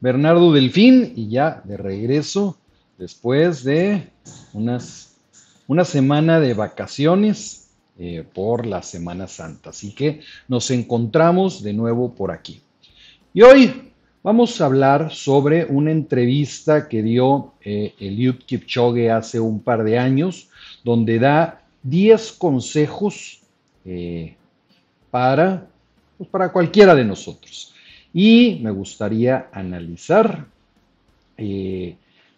Bernardo 0.00 0.52
Delfín 0.52 1.12
y 1.14 1.28
ya 1.28 1.60
de 1.64 1.76
regreso 1.76 2.56
después 2.96 3.64
de 3.64 4.08
unas, 4.54 5.14
una 5.66 5.84
semana 5.84 6.40
de 6.40 6.54
vacaciones 6.54 7.68
eh, 7.98 8.24
por 8.32 8.64
la 8.64 8.82
Semana 8.82 9.26
Santa. 9.26 9.70
Así 9.70 9.94
que 9.94 10.20
nos 10.48 10.70
encontramos 10.70 11.62
de 11.62 11.74
nuevo 11.74 12.14
por 12.14 12.30
aquí. 12.30 12.62
Y 13.34 13.42
hoy 13.42 13.92
vamos 14.22 14.58
a 14.60 14.66
hablar 14.66 15.12
sobre 15.12 15.66
una 15.66 15.90
entrevista 15.92 16.88
que 16.88 17.02
dio 17.02 17.52
eh, 17.60 17.94
Eliud 17.98 18.36
Kipchoge 18.46 19.10
hace 19.10 19.38
un 19.38 19.60
par 19.60 19.84
de 19.84 19.98
años, 19.98 20.48
donde 20.82 21.18
da 21.18 21.62
10 21.82 22.32
consejos 22.32 23.42
eh, 23.84 24.34
para, 25.10 25.66
pues, 26.16 26.30
para 26.30 26.50
cualquiera 26.50 26.94
de 26.94 27.04
nosotros. 27.04 27.74
Y 28.12 28.58
me 28.62 28.70
gustaría 28.70 29.48
analizar 29.52 30.46
eh, 31.36 31.96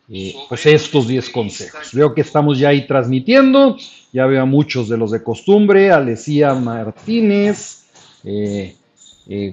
eh, 0.09 0.35
pues 0.49 0.67
estos 0.67 1.09
10 1.09 1.30
consejos. 1.30 1.93
Veo 1.93 2.15
que 2.15 2.21
estamos 2.21 2.59
ya 2.59 2.69
ahí 2.69 2.87
transmitiendo, 2.87 3.77
ya 4.13 4.27
veo 4.27 4.43
a 4.43 4.47
muchos 4.47 4.89
de 4.89 4.99
los 4.99 5.11
de 5.11 5.23
costumbre, 5.23 5.91
Alessia 5.91 6.55
Martínez, 6.55 7.87
eh, 8.25 8.77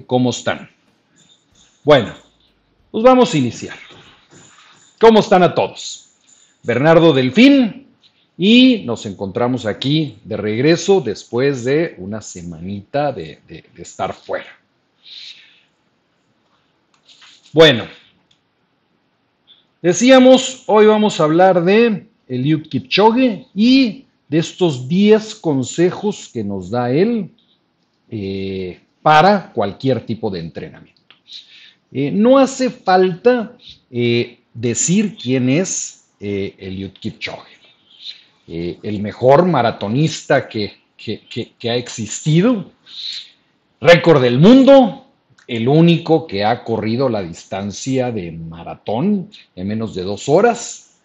¿cómo 0.06 0.30
están? 0.30 0.68
Bueno, 1.82 2.12
pues 2.90 3.02
vamos 3.02 3.32
a 3.32 3.38
iniciar. 3.38 3.76
¿Cómo 5.00 5.20
están 5.20 5.42
a 5.42 5.54
todos? 5.54 6.10
Bernardo 6.62 7.14
Delfín 7.14 7.86
y 8.36 8.82
nos 8.84 9.06
encontramos 9.06 9.64
aquí 9.64 10.18
de 10.24 10.36
regreso 10.36 11.00
después 11.00 11.64
de 11.64 11.94
una 11.96 12.20
semanita 12.20 13.12
de 13.12 13.40
estar 13.78 14.12
fuera. 14.12 14.60
Bueno, 17.52 17.88
decíamos, 19.82 20.62
hoy 20.66 20.86
vamos 20.86 21.18
a 21.18 21.24
hablar 21.24 21.64
de 21.64 22.06
Eliud 22.28 22.68
Kipchoge 22.68 23.46
y 23.56 24.04
de 24.28 24.38
estos 24.38 24.86
10 24.86 25.34
consejos 25.34 26.30
que 26.32 26.44
nos 26.44 26.70
da 26.70 26.92
él 26.92 27.32
eh, 28.08 28.78
para 29.02 29.50
cualquier 29.52 30.06
tipo 30.06 30.30
de 30.30 30.38
entrenamiento. 30.38 31.16
Eh, 31.90 32.12
no 32.12 32.38
hace 32.38 32.70
falta 32.70 33.56
eh, 33.90 34.38
decir 34.54 35.16
quién 35.20 35.48
es 35.48 36.04
Eliud 36.20 36.92
Kipchoge, 36.92 37.58
el 38.46 39.00
mejor 39.00 39.46
maratonista 39.46 40.48
que, 40.48 40.74
que 40.96 41.70
ha 41.70 41.74
existido, 41.74 42.70
récord 43.80 44.22
del 44.22 44.38
mundo, 44.38 45.09
el 45.50 45.66
único 45.66 46.28
que 46.28 46.44
ha 46.44 46.62
corrido 46.62 47.08
la 47.08 47.24
distancia 47.24 48.12
de 48.12 48.30
maratón 48.30 49.30
en 49.56 49.66
menos 49.66 49.96
de 49.96 50.04
dos 50.04 50.28
horas. 50.28 51.00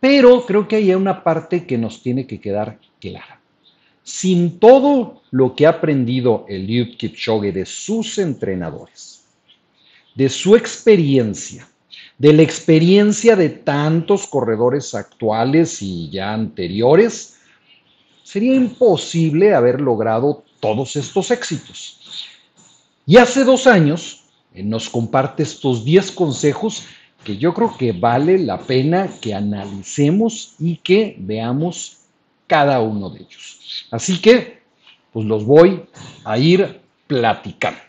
Pero 0.00 0.46
creo 0.46 0.66
que 0.66 0.76
hay 0.76 0.94
una 0.94 1.22
parte 1.22 1.66
que 1.66 1.76
nos 1.76 2.02
tiene 2.02 2.26
que 2.26 2.40
quedar 2.40 2.78
clara. 2.98 3.42
Sin 4.02 4.58
todo 4.58 5.20
lo 5.30 5.54
que 5.54 5.66
ha 5.66 5.68
aprendido 5.68 6.46
el 6.48 6.62
Eliud 6.62 6.96
Kipchoge 6.96 7.52
de 7.52 7.66
sus 7.66 8.16
entrenadores, 8.16 9.26
de 10.14 10.30
su 10.30 10.56
experiencia, 10.56 11.68
de 12.16 12.32
la 12.32 12.42
experiencia 12.42 13.36
de 13.36 13.50
tantos 13.50 14.26
corredores 14.28 14.94
actuales 14.94 15.82
y 15.82 16.08
ya 16.08 16.32
anteriores, 16.32 17.38
sería 18.22 18.54
imposible 18.54 19.54
haber 19.54 19.78
logrado 19.78 20.42
todos 20.58 20.96
estos 20.96 21.30
éxitos. 21.30 21.98
Y 23.06 23.16
hace 23.16 23.44
dos 23.44 23.66
años 23.66 24.24
eh, 24.54 24.62
nos 24.62 24.88
comparte 24.88 25.42
estos 25.42 25.84
10 25.84 26.12
consejos 26.12 26.86
que 27.24 27.36
yo 27.36 27.54
creo 27.54 27.76
que 27.76 27.92
vale 27.92 28.38
la 28.38 28.58
pena 28.58 29.08
que 29.20 29.34
analicemos 29.34 30.54
y 30.58 30.76
que 30.76 31.16
veamos 31.18 31.98
cada 32.46 32.80
uno 32.80 33.10
de 33.10 33.20
ellos. 33.20 33.86
Así 33.90 34.20
que, 34.20 34.62
pues 35.12 35.26
los 35.26 35.44
voy 35.44 35.82
a 36.24 36.38
ir 36.38 36.80
platicando. 37.06 37.80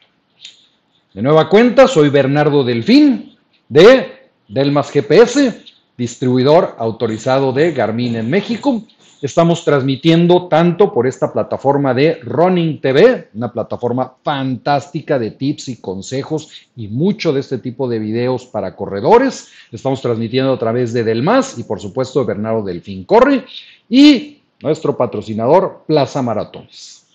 De 1.13 1.21
nueva 1.21 1.49
cuenta, 1.49 1.87
soy 1.87 2.09
Bernardo 2.09 2.63
Delfín 2.63 3.35
de 3.69 4.29
Delmas 4.47 4.91
GPS, 4.91 5.63
distribuidor 5.97 6.75
autorizado 6.77 7.53
de 7.53 7.71
Garmin 7.71 8.15
en 8.15 8.29
México 8.29 8.83
Estamos 9.23 9.63
transmitiendo 9.63 10.49
tanto 10.49 10.91
por 10.91 11.07
esta 11.07 11.31
plataforma 11.31 11.93
de 11.93 12.19
Running 12.23 12.81
TV, 12.81 13.29
una 13.33 13.53
plataforma 13.53 14.17
fantástica 14.21 15.17
de 15.17 15.31
tips 15.31 15.69
y 15.69 15.79
consejos 15.79 16.49
y 16.75 16.89
mucho 16.89 17.31
de 17.31 17.39
este 17.39 17.57
tipo 17.57 17.87
de 17.87 17.99
videos 17.99 18.45
para 18.45 18.75
corredores. 18.75 19.47
Estamos 19.71 20.01
transmitiendo 20.01 20.51
a 20.51 20.59
través 20.59 20.91
de 20.91 21.05
Delmas 21.05 21.57
y 21.57 21.63
por 21.63 21.79
supuesto 21.79 22.19
de 22.19 22.25
Bernardo 22.25 22.63
Delfín 22.63 23.05
Corre 23.05 23.45
y 23.89 24.41
nuestro 24.61 24.97
patrocinador 24.97 25.85
Plaza 25.87 26.21
Maratones. 26.21 27.07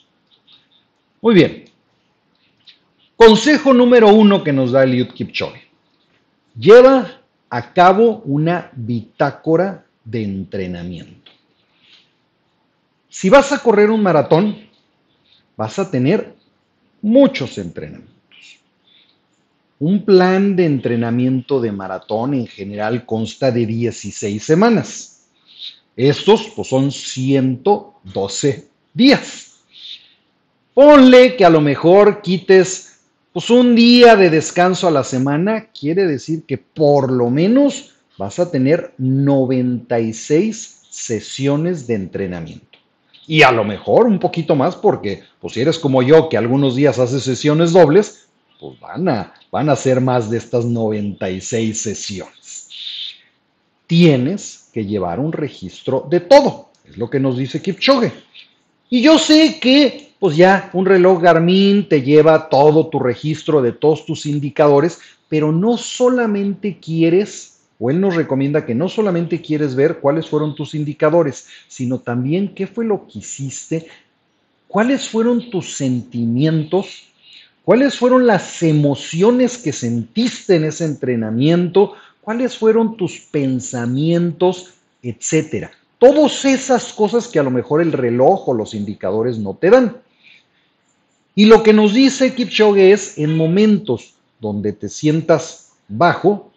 Muy 1.20 1.34
bien. 1.34 1.64
Consejo 3.16 3.74
número 3.74 4.08
uno 4.14 4.42
que 4.42 4.54
nos 4.54 4.72
da 4.72 4.84
Eliud 4.84 5.08
Kipchoge. 5.08 5.68
Lleva 6.58 7.20
a 7.50 7.72
cabo 7.72 8.22
una 8.24 8.70
bitácora 8.74 9.84
de 10.04 10.22
entrenamiento. 10.22 11.30
Si 13.08 13.30
vas 13.30 13.52
a 13.52 13.58
correr 13.58 13.90
un 13.90 14.02
maratón, 14.02 14.56
vas 15.56 15.78
a 15.78 15.90
tener 15.90 16.34
muchos 17.02 17.58
entrenamientos. 17.58 18.16
Un 19.80 20.04
plan 20.04 20.56
de 20.56 20.66
entrenamiento 20.66 21.60
de 21.60 21.72
maratón 21.72 22.34
en 22.34 22.46
general 22.46 23.06
consta 23.06 23.50
de 23.50 23.64
16 23.64 24.42
semanas. 24.42 25.26
Estos 25.96 26.52
pues, 26.54 26.68
son 26.68 26.92
112 26.92 28.68
días. 28.92 29.60
Ponle 30.74 31.36
que 31.36 31.44
a 31.44 31.50
lo 31.50 31.60
mejor 31.60 32.22
quites 32.22 32.87
pues, 33.32 33.50
un 33.50 33.74
día 33.74 34.16
de 34.16 34.30
descanso 34.30 34.88
a 34.88 34.90
la 34.90 35.04
semana, 35.04 35.68
quiere 35.72 36.06
decir 36.06 36.44
que 36.44 36.58
por 36.58 37.12
lo 37.12 37.30
menos 37.30 37.94
vas 38.16 38.38
a 38.38 38.50
tener 38.50 38.94
96 38.98 40.86
sesiones 40.90 41.86
de 41.86 41.94
entrenamiento 41.94 42.68
y 43.28 43.42
a 43.42 43.52
lo 43.52 43.62
mejor 43.62 44.06
un 44.06 44.18
poquito 44.18 44.56
más 44.56 44.74
porque, 44.74 45.22
pues 45.38 45.52
si 45.52 45.60
eres 45.60 45.78
como 45.78 46.02
yo, 46.02 46.30
que 46.30 46.38
algunos 46.38 46.74
días 46.74 46.98
haces 46.98 47.22
sesiones 47.22 47.72
dobles, 47.72 48.26
pues 48.58 48.80
van 48.80 49.06
a, 49.06 49.34
van 49.52 49.68
a 49.68 49.76
ser 49.76 50.00
más 50.00 50.30
de 50.30 50.38
estas 50.38 50.64
96 50.64 51.78
sesiones. 51.78 52.68
Tienes 53.86 54.70
que 54.72 54.86
llevar 54.86 55.20
un 55.20 55.32
registro 55.32 56.06
de 56.08 56.20
todo, 56.20 56.70
es 56.88 56.96
lo 56.96 57.10
que 57.10 57.20
nos 57.20 57.36
dice 57.36 57.60
Kipchoge. 57.60 58.12
Y 58.88 59.02
yo 59.02 59.18
sé 59.18 59.58
que, 59.60 60.07
pues 60.18 60.36
ya 60.36 60.70
un 60.72 60.86
reloj 60.86 61.22
Garmin 61.22 61.88
te 61.88 62.02
lleva 62.02 62.48
todo 62.48 62.88
tu 62.88 62.98
registro 62.98 63.62
de 63.62 63.72
todos 63.72 64.04
tus 64.04 64.26
indicadores, 64.26 64.98
pero 65.28 65.52
no 65.52 65.76
solamente 65.76 66.78
quieres 66.80 67.58
o 67.78 67.90
él 67.90 68.00
nos 68.00 68.16
recomienda 68.16 68.66
que 68.66 68.74
no 68.74 68.88
solamente 68.88 69.40
quieres 69.40 69.74
ver 69.76 69.98
cuáles 69.98 70.28
fueron 70.28 70.54
tus 70.54 70.74
indicadores, 70.74 71.46
sino 71.68 72.00
también 72.00 72.54
qué 72.54 72.66
fue 72.66 72.84
lo 72.84 73.06
que 73.06 73.20
hiciste, 73.20 73.86
cuáles 74.66 75.08
fueron 75.08 75.48
tus 75.50 75.74
sentimientos, 75.74 77.04
cuáles 77.64 77.96
fueron 77.96 78.26
las 78.26 78.62
emociones 78.62 79.58
que 79.58 79.72
sentiste 79.72 80.56
en 80.56 80.64
ese 80.64 80.86
entrenamiento, 80.86 81.94
cuáles 82.20 82.56
fueron 82.56 82.96
tus 82.96 83.20
pensamientos, 83.20 84.74
etcétera. 85.02 85.70
Todas 85.98 86.44
esas 86.44 86.92
cosas 86.92 87.28
que 87.28 87.38
a 87.38 87.42
lo 87.42 87.50
mejor 87.50 87.80
el 87.80 87.92
reloj 87.92 88.48
o 88.48 88.54
los 88.54 88.74
indicadores 88.74 89.38
no 89.38 89.54
te 89.54 89.70
dan. 89.70 89.96
Y 91.38 91.44
lo 91.44 91.62
que 91.62 91.72
nos 91.72 91.94
dice 91.94 92.34
Kipchoge 92.34 92.90
es 92.90 93.16
en 93.16 93.36
momentos 93.36 94.14
donde 94.40 94.72
te 94.72 94.88
sientas 94.88 95.70
bajo, 95.86 96.50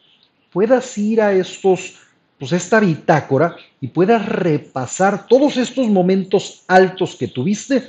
puedas 0.51 0.97
ir 0.97 1.21
a 1.21 1.33
estos, 1.33 1.99
pues 2.39 2.51
esta 2.51 2.79
bitácora 2.79 3.55
y 3.79 3.89
puedas 3.89 4.25
repasar 4.25 5.27
todos 5.27 5.57
estos 5.57 5.87
momentos 5.87 6.63
altos 6.67 7.15
que 7.15 7.27
tuviste 7.27 7.83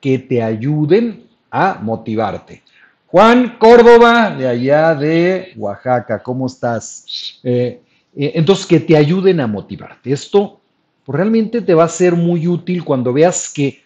que 0.00 0.18
te 0.18 0.42
ayuden 0.42 1.28
a 1.48 1.78
motivarte. 1.80 2.64
Juan 3.06 3.56
Córdoba, 3.56 4.34
de 4.36 4.48
allá 4.48 4.96
de 4.96 5.52
Oaxaca, 5.56 6.20
¿cómo 6.24 6.48
estás? 6.48 7.38
Eh, 7.44 7.80
eh, 8.16 8.32
entonces, 8.34 8.66
que 8.66 8.80
te 8.80 8.96
ayuden 8.96 9.38
a 9.38 9.46
motivarte. 9.46 10.12
Esto 10.12 10.58
pues, 11.06 11.16
realmente 11.16 11.60
te 11.60 11.72
va 11.72 11.84
a 11.84 11.88
ser 11.88 12.16
muy 12.16 12.48
útil 12.48 12.82
cuando 12.82 13.12
veas 13.12 13.48
que, 13.48 13.81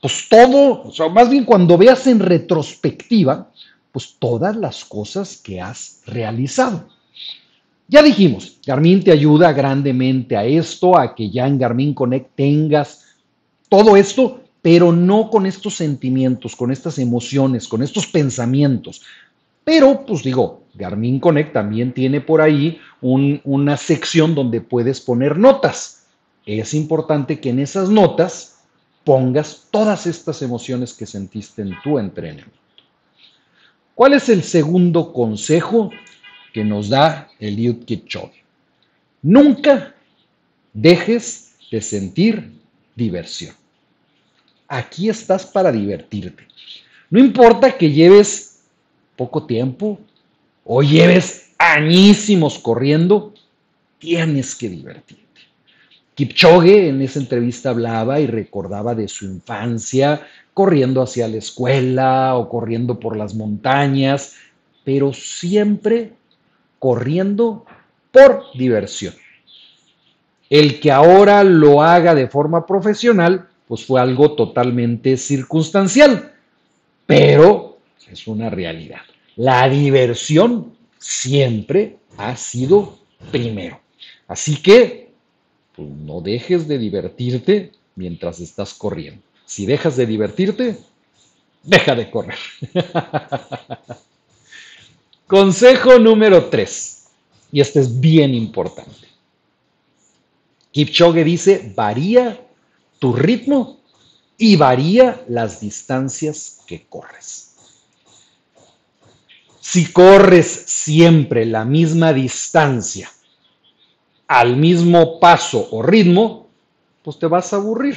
pues 0.00 0.26
todo, 0.28 0.82
o 0.82 0.92
sea, 0.92 1.08
más 1.08 1.28
bien 1.28 1.44
cuando 1.44 1.76
veas 1.76 2.06
en 2.06 2.20
retrospectiva, 2.20 3.50
pues 3.92 4.16
todas 4.18 4.56
las 4.56 4.84
cosas 4.84 5.36
que 5.36 5.60
has 5.60 6.02
realizado. 6.06 6.88
Ya 7.88 8.02
dijimos, 8.02 8.58
Garmin 8.64 9.02
te 9.02 9.10
ayuda 9.10 9.52
grandemente 9.52 10.36
a 10.36 10.44
esto, 10.44 10.96
a 10.96 11.14
que 11.14 11.28
ya 11.28 11.46
en 11.46 11.58
Garmin 11.58 11.92
Connect 11.92 12.36
tengas 12.36 13.04
todo 13.68 13.96
esto, 13.96 14.42
pero 14.62 14.92
no 14.92 15.28
con 15.28 15.44
estos 15.44 15.74
sentimientos, 15.74 16.54
con 16.54 16.70
estas 16.70 16.98
emociones, 16.98 17.66
con 17.66 17.82
estos 17.82 18.06
pensamientos. 18.06 19.02
Pero, 19.64 20.04
pues 20.06 20.22
digo, 20.22 20.62
Garmin 20.74 21.18
Connect 21.18 21.52
también 21.52 21.92
tiene 21.92 22.20
por 22.20 22.40
ahí 22.40 22.78
una 23.02 23.76
sección 23.76 24.34
donde 24.34 24.60
puedes 24.60 25.00
poner 25.00 25.36
notas. 25.36 26.06
Es 26.46 26.74
importante 26.74 27.40
que 27.40 27.50
en 27.50 27.58
esas 27.58 27.90
notas 27.90 28.49
pongas 29.04 29.66
todas 29.70 30.06
estas 30.06 30.42
emociones 30.42 30.92
que 30.92 31.06
sentiste 31.06 31.62
en 31.62 31.74
tu 31.82 31.98
entrenamiento. 31.98 32.58
¿Cuál 33.94 34.14
es 34.14 34.28
el 34.28 34.42
segundo 34.42 35.12
consejo 35.12 35.90
que 36.52 36.64
nos 36.64 36.88
da 36.88 37.28
Eliud 37.38 37.84
Kipchoge? 37.84 38.44
Nunca 39.22 39.94
dejes 40.72 41.52
de 41.70 41.80
sentir 41.80 42.52
diversión. 42.94 43.54
Aquí 44.68 45.08
estás 45.08 45.44
para 45.44 45.72
divertirte. 45.72 46.46
No 47.10 47.18
importa 47.18 47.76
que 47.76 47.90
lleves 47.90 48.62
poco 49.16 49.44
tiempo 49.44 49.98
o 50.64 50.82
lleves 50.82 51.50
añísimos 51.58 52.58
corriendo, 52.58 53.34
tienes 53.98 54.54
que 54.54 54.68
divertirte. 54.68 55.29
Kipchoge 56.20 56.88
en 56.88 57.00
esa 57.00 57.18
entrevista 57.18 57.70
hablaba 57.70 58.20
y 58.20 58.26
recordaba 58.26 58.94
de 58.94 59.08
su 59.08 59.24
infancia, 59.24 60.20
corriendo 60.52 61.00
hacia 61.00 61.26
la 61.26 61.38
escuela 61.38 62.34
o 62.34 62.46
corriendo 62.46 63.00
por 63.00 63.16
las 63.16 63.34
montañas, 63.34 64.34
pero 64.84 65.14
siempre 65.14 66.12
corriendo 66.78 67.64
por 68.12 68.44
diversión. 68.52 69.14
El 70.50 70.78
que 70.78 70.92
ahora 70.92 71.42
lo 71.42 71.80
haga 71.80 72.14
de 72.14 72.28
forma 72.28 72.66
profesional, 72.66 73.48
pues 73.66 73.86
fue 73.86 73.98
algo 73.98 74.32
totalmente 74.32 75.16
circunstancial, 75.16 76.34
pero 77.06 77.78
es 78.12 78.26
una 78.26 78.50
realidad. 78.50 79.00
La 79.36 79.66
diversión 79.70 80.74
siempre 80.98 81.96
ha 82.18 82.36
sido 82.36 82.98
primero. 83.30 83.80
Así 84.28 84.60
que, 84.60 85.09
no 85.80 86.20
dejes 86.20 86.68
de 86.68 86.78
divertirte 86.78 87.72
mientras 87.96 88.40
estás 88.40 88.74
corriendo. 88.74 89.22
Si 89.46 89.66
dejas 89.66 89.96
de 89.96 90.06
divertirte, 90.06 90.78
deja 91.62 91.94
de 91.94 92.10
correr. 92.10 92.38
Consejo 95.26 95.98
número 95.98 96.46
3. 96.46 97.06
Y 97.52 97.60
este 97.60 97.80
es 97.80 98.00
bien 98.00 98.34
importante. 98.34 99.08
Kipchoge 100.72 101.24
dice, 101.24 101.72
varía 101.74 102.40
tu 102.98 103.12
ritmo 103.12 103.80
y 104.38 104.56
varía 104.56 105.22
las 105.28 105.60
distancias 105.60 106.60
que 106.66 106.86
corres. 106.86 107.56
Si 109.60 109.92
corres 109.92 110.46
siempre 110.66 111.44
la 111.44 111.64
misma 111.64 112.12
distancia, 112.12 113.10
al 114.30 114.56
mismo 114.56 115.18
paso 115.18 115.66
o 115.72 115.82
ritmo, 115.82 116.46
pues 117.02 117.18
te 117.18 117.26
vas 117.26 117.52
a 117.52 117.56
aburrir. 117.56 117.96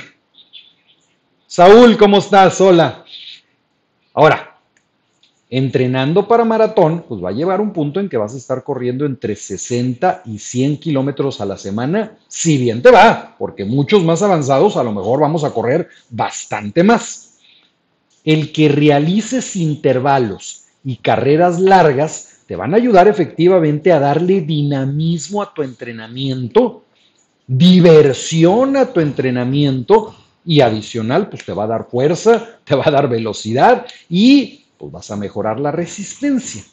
Saúl, 1.45 1.95
¿cómo 1.95 2.17
estás? 2.17 2.59
Hola. 2.59 3.05
Ahora, 4.15 4.57
entrenando 5.47 6.27
para 6.27 6.43
maratón, 6.43 7.05
pues 7.07 7.23
va 7.23 7.29
a 7.29 7.33
llevar 7.33 7.61
un 7.61 7.71
punto 7.71 7.99
en 7.99 8.09
que 8.09 8.17
vas 8.17 8.33
a 8.33 8.37
estar 8.37 8.63
corriendo 8.63 9.05
entre 9.05 9.35
60 9.35 10.23
y 10.25 10.39
100 10.39 10.77
kilómetros 10.77 11.39
a 11.39 11.45
la 11.45 11.55
semana, 11.55 12.17
si 12.27 12.57
bien 12.57 12.81
te 12.81 12.89
va, 12.89 13.35
porque 13.37 13.63
muchos 13.63 14.03
más 14.03 14.23
avanzados 14.23 14.75
a 14.75 14.83
lo 14.83 14.91
mejor 14.91 15.19
vamos 15.19 15.43
a 15.43 15.51
correr 15.51 15.87
bastante 16.09 16.81
más. 16.81 17.37
El 18.23 18.51
que 18.51 18.69
realices 18.69 19.55
intervalos 19.55 20.63
y 20.83 20.95
carreras 20.95 21.59
largas 21.59 22.32
te 22.53 22.57
van 22.57 22.75
a 22.75 22.77
ayudar 22.77 23.07
efectivamente 23.07 23.91
a 23.91 23.99
darle 23.99 24.41
dinamismo 24.41 25.41
a 25.41 25.51
tu 25.55 25.63
entrenamiento, 25.63 26.85
diversión 27.47 28.77
a 28.77 28.93
tu 28.93 28.99
entrenamiento 28.99 30.15
y 30.45 30.61
adicional, 30.61 31.29
pues 31.29 31.43
te 31.43 31.51
va 31.51 31.63
a 31.63 31.67
dar 31.67 31.87
fuerza, 31.89 32.59
te 32.63 32.75
va 32.75 32.83
a 32.85 32.91
dar 32.91 33.09
velocidad 33.09 33.87
y 34.07 34.65
pues 34.77 34.91
vas 34.91 35.09
a 35.09 35.15
mejorar 35.15 35.59
la 35.59 35.71
resistencia. 35.71 36.63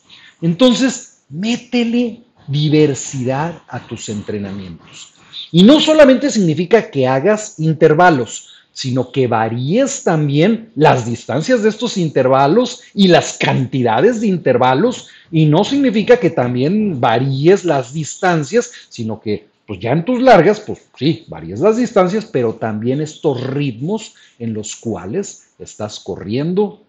Entonces, 0.43 1.23
métele 1.31 2.25
diversidad 2.47 3.63
a 3.67 3.81
tus 3.81 4.11
entrenamientos. 4.11 5.15
Y 5.51 5.63
no 5.63 5.81
solamente 5.81 6.29
significa 6.29 6.91
que 6.91 7.07
hagas 7.07 7.59
intervalos, 7.59 8.50
sino 8.81 9.13
que 9.13 9.27
varíes 9.27 10.05
también 10.05 10.71
las 10.75 11.05
distancias 11.05 11.63
de 11.63 11.69
estos 11.69 11.99
intervalos 11.99 12.81
y 12.95 13.09
las 13.09 13.37
cantidades 13.37 14.23
de 14.23 14.29
intervalos. 14.29 15.09
Y 15.31 15.45
no 15.45 15.65
significa 15.65 16.17
que 16.17 16.31
también 16.31 16.99
varíes 16.99 17.67
las 17.67 17.93
distancias, 17.93 18.73
sino 18.89 19.21
que 19.21 19.49
pues 19.67 19.81
ya 19.81 19.93
en 19.93 20.07
tus 20.07 20.23
largas, 20.23 20.61
pues 20.61 20.81
sí, 20.99 21.27
varíes 21.29 21.61
las 21.61 21.77
distancias, 21.77 22.25
pero 22.25 22.55
también 22.55 23.03
estos 23.03 23.43
ritmos 23.49 24.15
en 24.39 24.55
los 24.55 24.75
cuales 24.77 25.51
estás 25.59 26.01
corriendo, 26.01 26.81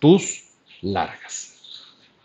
tus 0.00 0.44
largas. 0.82 1.54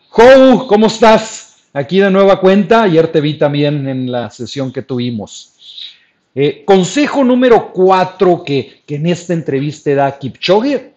Jou, 0.10 0.68
¿cómo 0.68 0.88
estás? 0.88 1.56
Aquí 1.72 2.00
de 2.00 2.12
nueva 2.12 2.42
cuenta, 2.42 2.84
ayer 2.84 3.08
te 3.08 3.22
vi 3.22 3.36
también 3.36 3.88
en 3.88 4.12
la 4.12 4.30
sesión 4.30 4.74
que 4.74 4.82
tuvimos. 4.82 5.53
Eh, 6.36 6.64
consejo 6.66 7.24
número 7.24 7.72
cuatro 7.72 8.44
que, 8.44 8.82
que 8.88 8.96
en 8.96 9.08
esta 9.08 9.34
entrevista 9.34 9.94
da 9.94 10.18
Kipchoge 10.18 10.94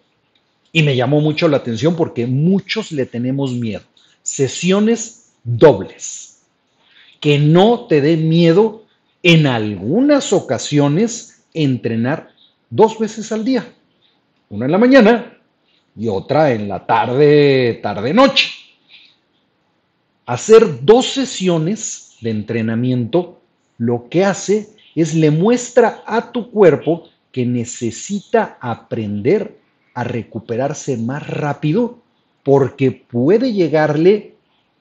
y 0.71 0.83
me 0.83 0.95
llamó 0.95 1.21
mucho 1.21 1.47
la 1.47 1.57
atención 1.57 1.95
porque 1.95 2.25
muchos 2.25 2.91
le 2.91 3.05
tenemos 3.05 3.53
miedo. 3.53 3.83
Sesiones 4.23 5.31
dobles. 5.43 6.41
Que 7.19 7.39
no 7.39 7.85
te 7.87 8.01
dé 8.01 8.17
miedo 8.17 8.83
en 9.23 9.47
algunas 9.47 10.33
ocasiones 10.33 11.43
entrenar 11.53 12.29
dos 12.69 12.99
veces 12.99 13.31
al 13.31 13.43
día. 13.43 13.67
Una 14.49 14.65
en 14.65 14.71
la 14.71 14.77
mañana 14.77 15.37
y 15.95 16.07
otra 16.07 16.51
en 16.51 16.67
la 16.67 16.85
tarde, 16.85 17.79
tarde-noche. 17.81 18.51
Hacer 20.25 20.83
dos 20.83 21.07
sesiones 21.07 22.17
de 22.21 22.29
entrenamiento 22.31 23.41
lo 23.77 24.07
que 24.09 24.25
hace 24.25 24.76
es 25.01 25.13
le 25.13 25.31
muestra 25.31 26.03
a 26.05 26.31
tu 26.31 26.49
cuerpo 26.51 27.09
que 27.31 27.45
necesita 27.45 28.57
aprender 28.59 29.57
a 29.93 30.03
recuperarse 30.03 30.97
más 30.97 31.27
rápido 31.27 31.99
porque 32.43 32.91
puede 32.91 33.53
llegarle 33.53 34.35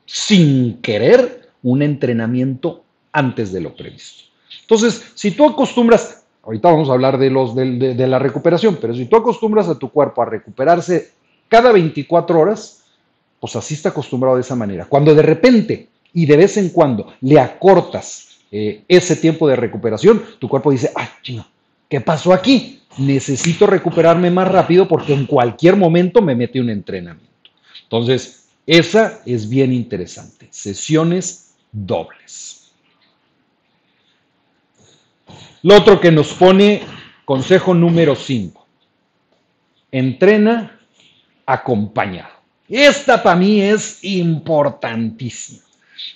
sin 0.04 0.80
querer 0.80 1.50
un 1.62 1.82
entrenamiento 1.82 2.84
antes 3.12 3.52
de 3.52 3.60
lo 3.60 3.74
previsto. 3.74 4.24
Entonces, 4.62 5.12
si 5.14 5.32
tú 5.32 5.46
acostumbras, 5.46 6.26
Ahorita 6.46 6.70
vamos 6.70 6.88
a 6.88 6.93
hablar 6.93 7.19
de, 7.19 7.29
los, 7.29 7.56
de, 7.56 8.06
la 8.06 8.20
recuperación, 8.20 8.79
pero 8.81 8.94
si 8.94 9.06
tú 9.06 9.17
acostumbras 9.17 9.69
a 9.69 9.76
tu 9.76 9.91
cuerpo 9.91 10.22
a 10.22 10.26
recuperarse 10.26 11.10
cada 11.48 11.72
24 11.72 12.38
horas, 12.38 12.84
pues 13.41 13.56
así 13.56 13.74
está 13.74 13.88
acostumbrado 13.88 14.36
de 14.36 14.43
esa 14.43 14.55
manera. 14.55 14.84
Cuando 14.84 15.12
de 15.12 15.22
repente 15.22 15.88
y 16.12 16.24
de 16.24 16.36
vez 16.36 16.56
en 16.56 16.69
cuando 16.69 17.12
le 17.20 17.41
acortas 17.41 18.35
eh, 18.50 18.84
ese 18.88 19.17
tiempo 19.17 19.48
de 19.48 19.56
recuperación, 19.56 20.22
tu 20.38 20.48
cuerpo 20.48 20.70
dice, 20.70 20.93
ah, 20.94 21.08
chino, 21.22 21.46
¿qué 21.88 22.00
pasó 22.00 22.32
aquí? 22.32 22.81
Necesito 22.98 23.67
recuperarme 23.67 24.31
más 24.31 24.48
rápido 24.48 24.88
porque 24.88 25.12
en 25.12 25.26
cualquier 25.26 25.76
momento 25.76 26.22
me 26.22 26.34
mete 26.34 26.60
un 26.60 26.70
entrenamiento. 26.70 27.26
Entonces, 27.82 28.48
esa 28.67 29.20
es 29.26 29.48
bien 29.48 29.72
interesante. 29.72 30.48
Sesiones 30.50 31.55
dobles. 31.72 32.72
Lo 35.62 35.76
otro 35.76 36.00
que 36.00 36.10
nos 36.10 36.32
pone 36.32 36.82
consejo 37.24 37.74
número 37.74 38.15
5. 38.15 38.67
Entrena 39.91 40.81
acompañado. 41.44 42.34
Esta 42.69 43.22
para 43.22 43.36
mí 43.36 43.60
es 43.60 44.03
importantísima. 44.03 45.62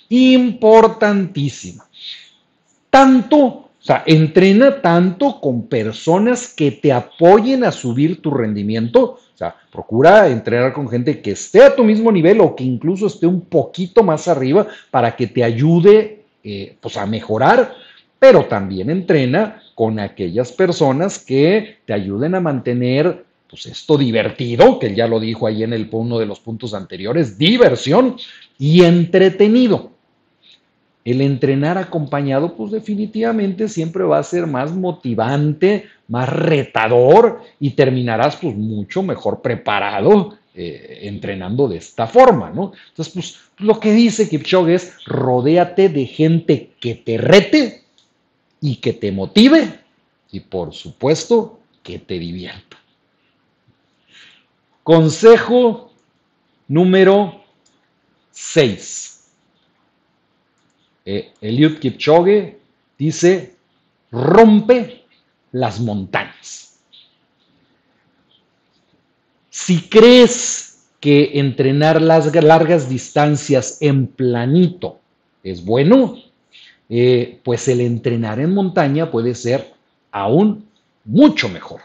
Importantísima. 0.09 1.85
Tanto, 2.91 3.37
o 3.37 3.69
sea, 3.79 4.03
entrena 4.05 4.79
tanto 4.81 5.41
con 5.41 5.63
personas 5.67 6.53
que 6.53 6.69
te 6.69 6.93
apoyen 6.93 7.63
a 7.63 7.71
subir 7.71 8.21
tu 8.21 8.29
rendimiento. 8.29 9.17
O 9.33 9.37
sea, 9.37 9.55
procura 9.71 10.27
entrenar 10.27 10.73
con 10.73 10.87
gente 10.87 11.19
que 11.21 11.31
esté 11.31 11.63
a 11.63 11.75
tu 11.75 11.83
mismo 11.83 12.11
nivel 12.11 12.39
o 12.41 12.55
que 12.55 12.63
incluso 12.63 13.07
esté 13.07 13.25
un 13.25 13.41
poquito 13.41 14.03
más 14.03 14.27
arriba 14.27 14.67
para 14.91 15.15
que 15.15 15.25
te 15.25 15.43
ayude 15.43 16.25
eh, 16.43 16.77
pues 16.79 16.97
a 16.97 17.07
mejorar 17.07 17.73
pero 18.21 18.45
también 18.45 18.91
entrena 18.91 19.63
con 19.73 19.99
aquellas 19.99 20.51
personas 20.51 21.17
que 21.17 21.77
te 21.85 21.93
ayuden 21.93 22.35
a 22.35 22.39
mantener 22.39 23.25
pues 23.49 23.65
esto 23.65 23.97
divertido, 23.97 24.77
que 24.77 24.93
ya 24.93 25.07
lo 25.07 25.19
dijo 25.19 25.47
ahí 25.47 25.63
en 25.63 25.73
el 25.73 25.89
uno 25.91 26.19
de 26.19 26.27
los 26.27 26.39
puntos 26.39 26.75
anteriores, 26.75 27.39
diversión 27.39 28.17
y 28.59 28.83
entretenido. 28.83 29.89
El 31.03 31.21
entrenar 31.21 31.77
acompañado, 31.77 32.55
pues 32.55 32.71
definitivamente 32.71 33.67
siempre 33.67 34.03
va 34.03 34.19
a 34.19 34.23
ser 34.23 34.45
más 34.45 34.71
motivante, 34.71 35.85
más 36.07 36.29
retador 36.29 37.41
y 37.59 37.71
terminarás 37.71 38.35
pues 38.35 38.55
mucho 38.55 39.01
mejor 39.01 39.41
preparado 39.41 40.37
eh, 40.53 40.99
entrenando 41.03 41.67
de 41.67 41.77
esta 41.77 42.07
forma, 42.07 42.51
¿no? 42.51 42.73
Entonces, 42.89 43.13
pues 43.13 43.39
lo 43.57 43.79
que 43.79 43.93
dice 43.93 44.29
Kipchoge 44.29 44.75
es, 44.75 44.93
rodéate 45.05 45.89
de 45.89 46.05
gente 46.05 46.71
que 46.79 46.95
te 46.95 47.17
rete 47.17 47.83
y 48.59 48.75
que 48.75 48.93
te 48.93 49.11
motive 49.11 49.79
y 50.31 50.41
por 50.41 50.73
supuesto 50.73 51.59
que 51.81 51.99
te 51.99 52.19
divierta. 52.19 52.77
Consejo 54.83 55.91
número 56.67 57.43
6. 58.31 59.20
Eh, 61.05 61.31
Eliud 61.41 61.79
Kipchoge 61.79 62.59
dice, 62.97 63.55
rompe 64.11 65.03
las 65.51 65.79
montañas. 65.79 66.79
Si 69.49 69.89
crees 69.89 70.87
que 70.99 71.39
entrenar 71.39 72.01
las 72.01 72.33
largas 72.35 72.87
distancias 72.87 73.77
en 73.81 74.07
planito 74.07 74.99
es 75.43 75.65
bueno, 75.65 76.15
eh, 76.89 77.39
pues 77.43 77.67
el 77.67 77.81
entrenar 77.81 78.39
en 78.39 78.53
montaña 78.53 79.09
puede 79.09 79.33
ser 79.33 79.73
aún 80.11 80.67
mucho 81.03 81.49
mejor. 81.49 81.81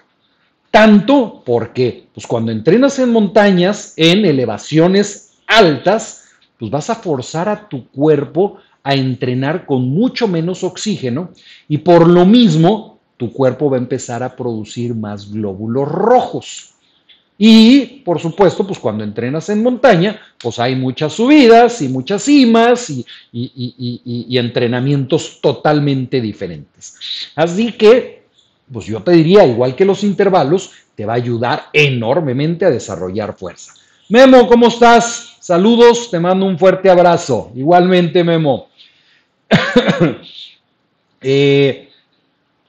Tanto 0.71 1.43
porque 1.45 2.07
pues 2.13 2.27
cuando 2.27 2.53
entrenas 2.53 2.99
en 2.99 3.11
montañas, 3.11 3.95
en 3.97 4.27
elevaciones 4.27 5.39
altas, 5.47 6.25
pues 6.59 6.71
vas 6.71 6.91
a 6.91 6.97
forzar 6.97 7.49
a 7.49 7.69
tu 7.69 7.89
cuerpo 7.89 8.59
a 8.87 8.95
entrenar 8.95 9.67
con 9.67 9.89
mucho 9.89 10.29
menos 10.29 10.63
oxígeno 10.63 11.31
y 11.69 11.79
por 11.79 12.07
lo 12.07 12.25
mismo 12.25 13.01
tu 13.17 13.33
cuerpo 13.33 13.69
va 13.69 13.79
a 13.79 13.81
empezar 13.81 14.23
a 14.23 14.37
producir 14.37 14.95
más 14.95 15.33
glóbulos 15.33 15.89
rojos. 15.89 16.71
Y, 17.37 18.03
por 18.05 18.21
supuesto, 18.21 18.65
pues 18.65 18.79
cuando 18.79 19.03
entrenas 19.03 19.49
en 19.49 19.61
montaña, 19.61 20.21
pues 20.39 20.61
hay 20.61 20.77
muchas 20.77 21.15
subidas 21.15 21.83
y 21.83 21.89
muchas 21.89 22.23
cimas 22.23 22.89
y, 22.89 23.05
y, 23.33 24.39
entrenamientos 24.39 25.41
totalmente 25.43 26.21
diferentes. 26.21 26.95
Así 27.35 27.73
que, 27.73 28.23
pues 28.73 28.87
yo 28.87 29.03
te 29.03 29.11
diría, 29.11 29.45
igual 29.45 29.75
que 29.75 29.85
los 29.85 30.05
intervalos, 30.05 30.71
te 30.95 31.05
va 31.05 31.15
a 31.15 31.17
ayudar 31.17 31.65
enormemente 31.73 32.65
a 32.65 32.71
desarrollar 32.71 33.37
fuerza. 33.37 33.75
Memo, 34.09 34.47
¿cómo 34.47 34.69
estás? 34.69 35.37
Saludos, 35.41 36.09
te 36.11 36.21
mando 36.21 36.47
un 36.47 36.57
fuerte 36.59 36.89
abrazo. 36.89 37.51
Igualmente, 37.57 38.23
Memo. 38.23 38.69
Eh, 41.29 41.89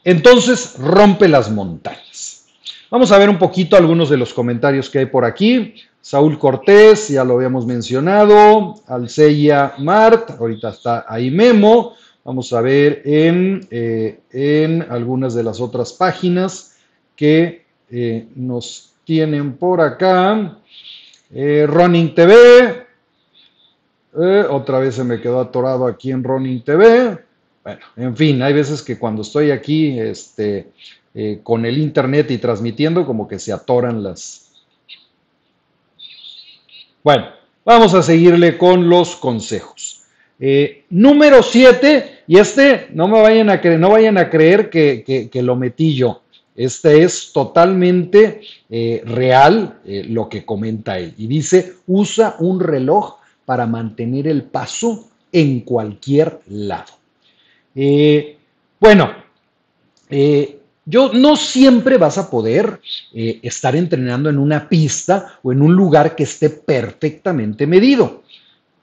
entonces, 0.04 0.76
rompe 0.80 1.28
las 1.28 1.52
montañas. 1.52 2.48
Vamos 2.90 3.12
a 3.12 3.18
ver 3.18 3.30
un 3.30 3.38
poquito 3.38 3.76
algunos 3.76 4.10
de 4.10 4.18
los 4.18 4.34
comentarios 4.34 4.90
que 4.90 5.00
hay 5.00 5.06
por 5.06 5.26
aquí. 5.26 5.76
Saúl 6.02 6.40
Cortés, 6.40 7.10
ya 7.10 7.26
lo 7.26 7.36
habíamos 7.36 7.66
mencionado. 7.66 8.76
Alceya 8.88 9.74
Mart, 9.78 10.32
ahorita 10.40 10.70
está 10.70 11.06
ahí 11.08 11.30
Memo. 11.30 11.96
Vamos 12.24 12.54
a 12.54 12.62
ver 12.62 13.02
en, 13.04 13.68
eh, 13.70 14.22
en 14.32 14.84
algunas 14.90 15.36
de 15.36 15.44
las 15.44 15.60
otras 15.60 15.92
páginas 15.92 16.78
que 17.18 17.66
eh, 17.90 18.28
nos 18.36 18.94
tienen 19.04 19.58
por 19.58 19.82
acá. 19.82 20.58
Eh, 21.34 21.66
Running 21.68 22.16
TV, 22.16 22.87
otra 24.18 24.80
vez 24.80 24.96
se 24.96 25.04
me 25.04 25.22
quedó 25.22 25.40
atorado 25.40 25.86
aquí 25.86 26.12
en 26.12 26.24
Running 26.24 26.64
TV. 26.64 27.20
Bueno, 27.64 27.82
en 27.96 28.16
fin, 28.16 28.42
hay 28.42 28.54
veces 28.54 28.82
que 28.82 28.98
cuando 28.98 29.22
estoy 29.22 29.52
aquí, 29.52 30.00
este, 30.00 30.72
eh, 31.20 31.40
con 31.42 31.66
el 31.66 31.80
internet 31.80 32.30
y 32.30 32.38
transmitiendo, 32.38 33.04
como 33.04 33.28
que 33.28 33.40
se 33.40 33.52
atoran 33.52 34.04
las... 34.04 34.52
Bueno, 37.04 37.26
vamos 37.66 37.94
a 37.96 38.04
seguirle 38.04 38.58
con 38.58 38.88
los 38.88 39.16
consejos. 39.16 40.04
Eh, 40.40 40.86
número 40.92 41.42
7, 41.42 42.22
y 42.28 42.38
este 42.38 42.90
no 42.94 43.08
me 43.08 43.20
vayan 43.20 43.50
a 43.50 43.60
creer, 43.60 43.80
no 43.80 43.90
vayan 43.90 44.20
a 44.20 44.30
creer 44.30 44.70
que, 44.70 45.30
lo 45.42 45.56
metí 45.56 45.96
yo. 45.96 46.22
Este 46.56 47.04
es 47.04 47.32
totalmente 47.34 48.42
eh, 48.70 49.02
real 49.04 49.80
lo 49.84 50.30
que 50.30 50.46
comenta 50.46 51.00
él. 51.00 51.16
Y 51.18 51.26
dice, 51.26 51.74
usa 51.88 52.36
un 52.40 52.60
reloj 52.60 53.17
para 53.48 53.66
mantener 53.66 54.28
el 54.28 54.44
paso 54.44 55.08
en 55.32 55.62
cualquier 55.62 56.42
lado. 56.50 56.92
bueno, 57.74 59.12
yo 60.86 61.12
no 61.14 61.38
siempre 61.38 61.98
vas 61.98 62.18
a 62.18 62.30
poder 62.30 62.82
eh, 63.14 63.40
estar 63.44 63.74
entrenando 63.76 64.30
en 64.30 64.38
una 64.38 64.68
pista 64.68 65.40
o 65.44 65.54
en 65.54 65.62
un 65.62 65.74
lugar 65.74 66.14
que 66.14 66.24
esté 66.24 66.50
perfectamente 66.50 67.66
medido. 67.66 68.24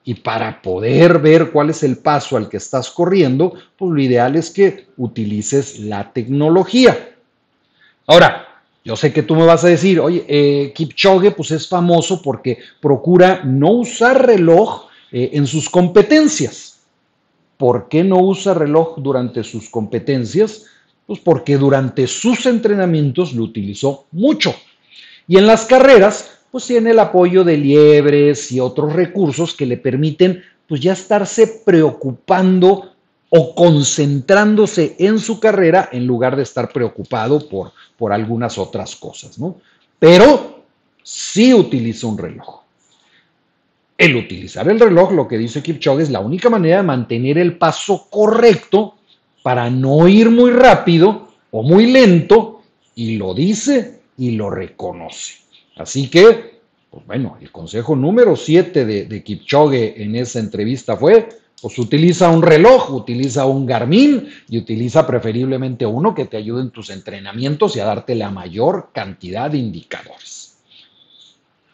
Y 0.05 0.15
para 0.15 0.63
poder 0.63 1.19
ver 1.19 1.51
cuál 1.51 1.71
es 1.71 1.83
el 1.83 1.99
paso 1.99 2.39
al 2.39 2.49
que 2.49 2.59
estás 2.59 2.91
corriendo, 2.91 3.55
pues 3.79 3.91
lo 3.91 4.01
ideal 4.01 4.37
es 4.37 4.51
que 4.51 4.89
utilices 4.97 5.79
la 5.81 6.11
tecnología. 6.11 7.15
Ahora, 8.07 8.49
yo 8.85 8.97
sé 8.97 9.15
que 9.15 9.23
tú 9.23 9.35
me 9.35 9.47
vas 9.47 9.65
a 9.65 9.69
decir, 9.69 9.99
oye, 9.99 10.27
eh, 10.29 10.73
Kipchoge 10.75 11.31
pues 11.31 11.51
es 11.53 11.67
famoso 11.67 12.21
porque 12.21 12.59
procura 12.83 13.43
no 13.43 13.71
usar 13.71 14.27
reloj 14.27 14.89
eh, 15.11 15.31
en 15.33 15.47
sus 15.47 15.71
competencias. 15.71 16.81
¿Por 17.57 17.89
qué 17.89 18.05
no 18.05 18.19
usa 18.19 18.53
reloj 18.53 18.97
durante 18.99 19.43
sus 19.43 19.71
competencias? 19.71 20.67
Pues 21.07 21.19
porque 21.21 21.57
durante 21.57 22.07
sus 22.07 22.45
entrenamientos 22.45 23.33
lo 23.33 23.45
utilizó 23.45 24.05
mucho. 24.13 24.55
Y 25.27 25.39
en 25.39 25.47
las 25.47 25.65
carreras, 25.65 26.41
pues 26.51 26.67
tiene 26.67 26.91
el 26.91 26.99
apoyo 26.99 27.43
de 27.43 27.57
liebres 27.57 28.53
y 28.53 28.61
otros 28.61 28.93
recursos 28.93 29.55
que 29.55 29.65
le 29.65 29.79
permiten 29.79 30.43
pues 30.69 30.83
ya 30.83 30.93
estarse 30.93 31.63
preocupando 31.65 32.94
o 33.37 33.53
concentrándose 33.53 34.95
en 34.97 35.19
su 35.19 35.41
carrera 35.41 35.89
en 35.91 36.07
lugar 36.07 36.37
de 36.37 36.45
estar 36.45 36.69
preocupado 36.69 37.49
por, 37.49 37.73
por 37.99 38.13
algunas 38.13 38.59
otras 38.59 38.95
cosas, 38.95 39.41
¿no? 39.41 39.57
Pero 39.99 40.63
sí 41.03 41.53
utiliza 41.53 42.07
un 42.07 42.17
reloj. 42.17 42.61
El 43.99 44.15
utilizar 44.15 44.69
el 44.69 44.79
reloj, 44.79 45.11
lo 45.11 45.27
que 45.27 45.37
dice 45.37 45.65
Kipchoge, 45.65 46.05
es 46.05 46.11
la 46.11 46.21
única 46.21 46.49
manera 46.49 46.77
de 46.77 46.83
mantener 46.85 47.39
el 47.39 47.59
paso 47.59 48.07
correcto 48.09 48.95
para 49.43 49.69
no 49.69 50.07
ir 50.07 50.31
muy 50.31 50.53
rápido 50.53 51.27
o 51.51 51.65
muy 51.65 51.91
lento 51.91 52.63
y 52.95 53.17
lo 53.17 53.35
dice 53.35 53.99
y 54.17 54.31
lo 54.37 54.49
reconoce. 54.49 55.39
Así 55.75 56.09
que, 56.09 56.61
pues 56.89 57.05
bueno, 57.05 57.37
el 57.41 57.51
consejo 57.51 57.97
número 57.97 58.37
7 58.37 58.85
de, 58.85 59.07
de 59.07 59.25
Kipchoge 59.25 60.01
en 60.01 60.15
esa 60.15 60.39
entrevista 60.39 60.97
fue, 60.97 61.29
pues 61.65 61.79
utiliza 61.79 62.29
un 62.29 62.43
reloj, 62.43 62.93
utiliza 62.93 63.47
un 63.47 63.65
Garmin 63.65 64.29
y 64.51 64.59
utiliza 64.59 65.07
preferiblemente 65.07 65.87
uno 65.87 66.15
que 66.15 66.27
te 66.27 66.37
ayude 66.37 66.61
en 66.61 66.69
tus 66.69 66.91
entrenamientos 66.91 67.75
y 67.75 67.81
a 67.81 67.87
darte 67.87 68.15
la 68.15 68.29
mayor 68.29 68.91
cantidad 68.93 69.51
de 69.51 69.57
indicadores. 69.57 70.59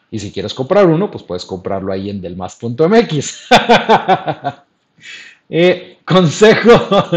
Y 0.09 0.19
si 0.19 0.31
quieres 0.31 0.53
comprar 0.53 0.85
uno, 0.85 1.11
pues 1.11 1.25
puedes 1.25 1.43
comprarlo 1.43 1.91
ahí 1.91 2.09
en 2.09 2.21
delmas.mx. 2.21 3.49
Eh, 5.53 5.97
consejo 6.05 6.71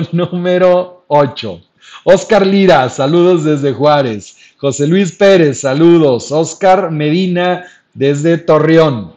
número 0.11 1.05
8. 1.07 1.61
Oscar 2.03 2.45
Lira, 2.45 2.89
saludos 2.89 3.45
desde 3.45 3.73
Juárez. 3.73 4.37
José 4.57 4.89
Luis 4.89 5.13
Pérez, 5.13 5.61
saludos. 5.61 6.33
Oscar 6.33 6.91
Medina 6.91 7.67
desde 7.93 8.37
Torreón. 8.39 9.15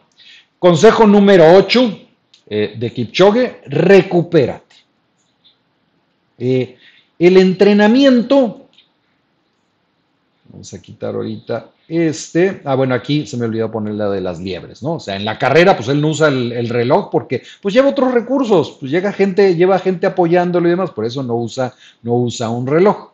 Consejo 0.60 1.08
número 1.08 1.52
8 1.56 2.07
eh, 2.48 2.74
de 2.76 2.92
Kipchoge, 2.92 3.60
recupérate. 3.66 4.76
Eh, 6.38 6.76
el 7.18 7.36
entrenamiento, 7.36 8.68
vamos 10.50 10.72
a 10.72 10.80
quitar 10.80 11.14
ahorita 11.14 11.70
este, 11.88 12.60
ah, 12.64 12.74
bueno, 12.74 12.94
aquí 12.94 13.26
se 13.26 13.38
me 13.38 13.46
olvidó 13.46 13.70
poner 13.70 13.94
la 13.94 14.10
de 14.10 14.20
las 14.20 14.38
liebres, 14.38 14.82
¿no? 14.82 14.94
O 14.94 15.00
sea, 15.00 15.16
en 15.16 15.24
la 15.24 15.38
carrera, 15.38 15.74
pues 15.74 15.88
él 15.88 16.02
no 16.02 16.08
usa 16.08 16.28
el, 16.28 16.68
reloj 16.68 17.08
porque, 17.10 17.42
pues 17.62 17.72
lleva 17.72 17.88
otros 17.88 18.12
recursos, 18.12 18.76
pues 18.78 18.92
llega 18.92 19.10
gente, 19.10 19.56
lleva 19.56 19.78
gente 19.78 20.06
apoyándolo 20.06 20.68
y 20.68 20.72
demás, 20.72 20.90
por 20.90 21.06
eso 21.06 21.22
no 21.22 21.36
usa, 21.36 21.74
no 22.02 22.14
usa 22.16 22.50
un 22.50 22.66
reloj. 22.66 23.12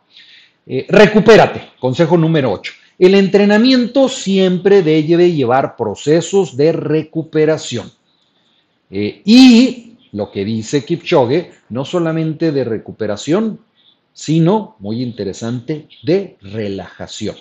Eh, 0.66 0.86
recupérate, 0.88 1.70
consejo 1.78 2.16
número 2.16 2.50
8. 2.50 2.72
El 2.98 3.14
entrenamiento 3.14 4.08
siempre 4.08 4.82
debe 4.82 5.30
llevar 5.30 5.76
procesos 5.76 6.56
de 6.56 6.72
recuperación. 6.72 7.92
Eh, 8.96 9.22
y 9.24 9.96
lo 10.12 10.30
que 10.30 10.44
dice 10.44 10.84
Kipchoge, 10.84 11.50
no 11.68 11.84
solamente 11.84 12.52
de 12.52 12.62
recuperación, 12.62 13.58
sino, 14.12 14.76
muy 14.78 15.02
interesante, 15.02 15.88
de 16.04 16.36
relajación. 16.40 17.34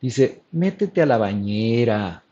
Dice, 0.00 0.42
métete 0.52 1.02
a 1.02 1.06
la 1.06 1.18
bañera, 1.18 2.22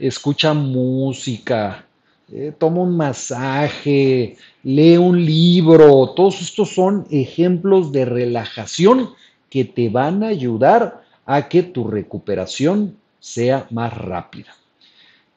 escucha 0.00 0.52
música, 0.52 1.86
eh, 2.32 2.52
toma 2.58 2.80
un 2.82 2.96
masaje, 2.96 4.36
lee 4.64 4.96
un 4.96 5.24
libro. 5.24 6.12
Todos 6.16 6.40
estos 6.42 6.74
son 6.74 7.06
ejemplos 7.08 7.92
de 7.92 8.04
relajación 8.04 9.10
que 9.48 9.64
te 9.64 9.88
van 9.90 10.24
a 10.24 10.28
ayudar 10.28 11.04
a 11.24 11.48
que 11.48 11.62
tu 11.62 11.86
recuperación 11.86 12.96
sea 13.20 13.68
más 13.70 13.96
rápida. 13.96 14.56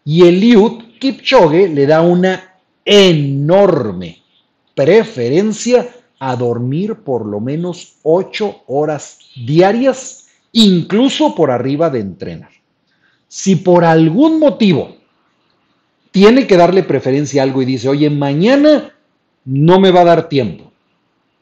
Y 0.04 0.24
Eliud 0.24 0.93
Kipchoge 1.04 1.68
le 1.68 1.86
da 1.86 2.00
una 2.00 2.56
enorme 2.86 4.22
preferencia 4.74 5.86
a 6.18 6.38
dormir 6.38 6.96
por 7.04 7.26
lo 7.26 7.42
menos 7.42 7.96
8 8.04 8.62
horas 8.68 9.20
diarias, 9.36 10.28
incluso 10.54 11.36
por 11.36 11.52
arriba 11.52 11.90
de 11.90 12.00
entrenar. 12.00 12.52
Si 13.28 13.58
por 13.58 13.84
algún 13.84 14.40
motivo 14.40 14.96
tiene 16.12 16.48
que 16.48 16.56
darle 16.56 16.84
preferencia 16.84 17.42
a 17.42 17.44
algo 17.44 17.62
y 17.62 17.66
dice, 17.66 17.90
oye, 17.90 18.10
mañana 18.10 18.96
no 19.44 19.82
me 19.82 19.92
va 19.92 20.02
a 20.02 20.06
dar 20.06 20.30
tiempo, 20.30 20.72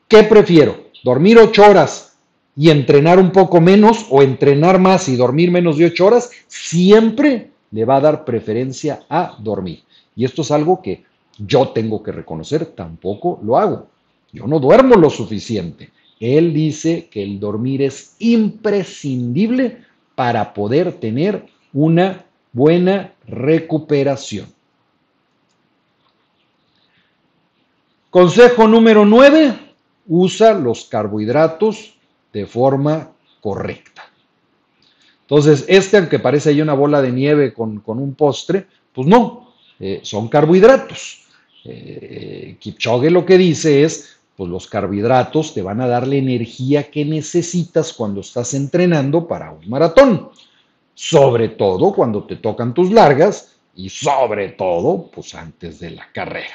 ¿qué 0.07 0.23
prefiero? 0.23 0.85
¿Dormir 1.03 1.37
8 1.37 1.69
horas 1.69 2.17
y 2.55 2.71
entrenar 2.71 3.19
un 3.19 3.31
poco 3.31 3.61
menos 3.61 4.07
o 4.09 4.23
entrenar 4.23 4.79
más 4.79 5.07
y 5.07 5.15
dormir 5.15 5.51
menos 5.51 5.77
de 5.77 5.85
8 5.85 6.03
horas? 6.03 6.31
Siempre 6.47 7.51
le 7.71 7.85
va 7.85 7.97
a 7.97 8.01
dar 8.01 8.25
preferencia 8.25 9.03
a 9.09 9.35
dormir. 9.39 9.83
Y 10.15 10.25
esto 10.25 10.41
es 10.41 10.51
algo 10.51 10.81
que 10.81 11.03
yo 11.37 11.69
tengo 11.69 12.03
que 12.03 12.11
reconocer, 12.11 12.65
tampoco 12.67 13.39
lo 13.43 13.57
hago. 13.57 13.87
Yo 14.31 14.47
no 14.47 14.59
duermo 14.59 14.95
lo 14.95 15.09
suficiente. 15.09 15.91
Él 16.19 16.53
dice 16.53 17.07
que 17.09 17.23
el 17.23 17.39
dormir 17.39 17.81
es 17.81 18.15
imprescindible 18.19 19.79
para 20.15 20.53
poder 20.53 20.93
tener 20.93 21.47
una 21.73 22.25
buena 22.53 23.13
recuperación. 23.25 24.47
Consejo 28.09 28.67
número 28.67 29.05
9, 29.05 29.57
usa 30.07 30.53
los 30.53 30.85
carbohidratos 30.85 31.95
de 32.33 32.45
forma 32.45 33.11
correcta. 33.39 34.10
Entonces, 35.31 35.65
este, 35.67 35.97
aunque 35.97 36.19
parece 36.19 36.49
ahí 36.49 36.61
una 36.61 36.73
bola 36.73 37.01
de 37.01 37.11
nieve 37.11 37.53
con, 37.53 37.81
un 37.85 38.13
postre, 38.15 38.67
pues 38.93 39.07
no, 39.07 39.53
eh, 39.79 40.01
son 40.03 40.27
carbohidratos. 40.27 41.23
Eh, 41.63 42.57
Kipchoge 42.59 43.09
lo 43.09 43.25
que 43.25 43.37
dice 43.37 43.83
es, 43.83 44.17
pues 44.35 44.49
los 44.49 44.67
carbohidratos 44.67 45.53
te 45.53 45.61
van 45.61 45.79
a 45.81 45.87
dar 45.87 46.05
la 46.05 46.15
energía 46.15 46.91
que 46.91 47.05
necesitas 47.05 47.93
cuando 47.93 48.21
estás 48.21 48.53
entrenando 48.53 49.27
para 49.27 49.51
un 49.51 49.69
maratón 49.69 50.29
sobre 51.01 51.49
todo 51.49 51.93
cuando 51.93 52.25
te 52.25 52.35
tocan 52.35 52.75
tus 52.75 52.91
largas 52.91 53.55
y 53.75 53.89
sobre 53.89 54.49
todo, 54.49 55.09
pues 55.11 55.33
antes 55.33 55.79
de 55.79 55.89
la 55.89 56.07
carrera. 56.13 56.53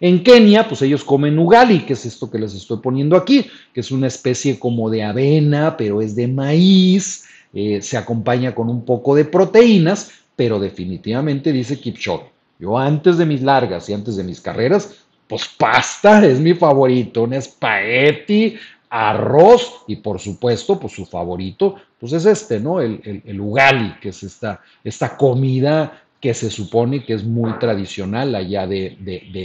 En 0.00 0.24
Kenia, 0.24 0.68
pues 0.68 0.82
ellos 0.82 1.04
comen 1.04 1.38
ugali, 1.38 1.86
que 1.86 1.92
es 1.92 2.04
esto 2.04 2.28
que 2.30 2.38
les 2.38 2.52
estoy 2.52 2.78
poniendo 2.78 3.16
aquí, 3.16 3.46
que 3.72 3.80
es 3.80 3.90
una 3.90 4.08
especie 4.08 4.58
como 4.58 4.90
de 4.90 5.04
avena, 5.04 5.76
pero 5.76 6.02
es 6.02 6.16
de 6.16 6.26
maíz, 6.26 7.26
eh, 7.52 7.80
se 7.82 7.96
acompaña 7.96 8.54
con 8.54 8.68
un 8.68 8.84
poco 8.84 9.14
de 9.14 9.24
proteínas, 9.24 10.12
pero 10.36 10.58
definitivamente 10.58 11.52
dice 11.52 11.80
Kipchoge, 11.80 12.30
yo 12.58 12.76
antes 12.76 13.18
de 13.18 13.26
mis 13.26 13.42
largas 13.42 13.88
y 13.88 13.94
antes 13.94 14.16
de 14.16 14.24
mis 14.24 14.40
carreras, 14.40 14.96
pues 15.28 15.48
pasta 15.56 16.24
es 16.24 16.40
mi 16.40 16.54
favorito, 16.54 17.22
un 17.24 17.34
espagueti 17.34 18.56
arroz 18.90 19.84
y 19.86 19.96
por 19.96 20.18
supuesto, 20.18 20.78
pues 20.78 20.94
su 20.94 21.04
favorito, 21.04 21.76
pues 21.98 22.12
es 22.12 22.26
este, 22.26 22.58
¿no? 22.58 22.80
El, 22.80 23.22
el, 23.24 23.40
ugali, 23.40 23.94
que 24.00 24.10
es 24.10 24.22
esta, 24.22 24.60
esta, 24.82 25.16
comida 25.16 26.02
que 26.20 26.34
se 26.34 26.50
supone 26.50 27.04
que 27.04 27.14
es 27.14 27.24
muy 27.24 27.52
tradicional 27.58 28.34
allá 28.34 28.66
de, 28.66 28.96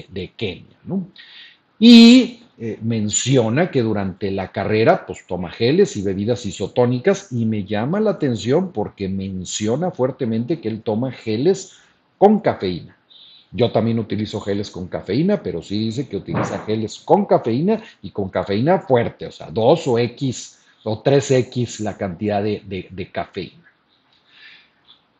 de, 0.10 0.32
Kenia, 0.36 0.78
¿no? 0.86 1.08
Y 1.80 2.43
eh, 2.60 2.78
menciona 2.84 3.72
que 3.72 3.82
durante 3.82 4.30
la 4.30 4.52
carrera, 4.52 5.08
pues 5.08 5.26
toma 5.26 5.50
geles 5.50 5.98
y 5.98 6.04
bebidas 6.04 6.46
isotónicas 6.46 7.32
y 7.32 7.46
me 7.46 7.64
llama 7.64 8.00
la 8.00 8.12
atención 8.12 8.72
porque 8.72 9.10
menciona 9.10 9.90
fuertemente 9.90 10.62
que 10.62 10.70
él 10.70 10.84
toma 10.84 11.12
geles 11.12 11.74
con 12.20 12.42
cafeína. 12.42 12.96
Yo 13.52 13.72
también 13.72 13.98
utilizo 13.98 14.40
geles 14.40 14.70
con 14.70 14.88
cafeína, 14.88 15.42
pero 15.42 15.62
sí 15.62 15.80
dice 15.80 16.08
que 16.08 16.18
utiliza 16.18 16.60
geles 16.66 17.00
con 17.00 17.26
cafeína 17.26 17.82
y 18.02 18.12
con 18.12 18.30
cafeína 18.30 18.80
fuerte, 18.80 19.28
o 19.28 19.32
sea, 19.32 19.50
2 19.52 19.88
o 19.88 20.00
X 20.00 20.60
o 20.84 21.04
3X 21.04 21.80
la 21.80 21.98
cantidad 21.98 22.44
de, 22.44 23.10
cafeína. 23.12 23.64